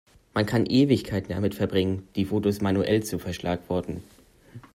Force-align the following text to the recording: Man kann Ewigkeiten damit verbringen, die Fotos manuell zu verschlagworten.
Man 0.33 0.47
kann 0.47 0.65
Ewigkeiten 0.65 1.29
damit 1.29 1.53
verbringen, 1.53 2.07
die 2.15 2.25
Fotos 2.25 2.59
manuell 2.59 3.03
zu 3.03 3.19
verschlagworten. 3.19 4.01